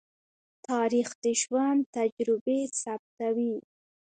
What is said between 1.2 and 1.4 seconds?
د